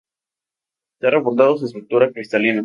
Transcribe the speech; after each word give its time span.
Se 0.99 1.05
ha 1.07 1.11
reportado 1.11 1.57
su 1.59 1.65
estructura 1.67 2.11
cristalina. 2.11 2.59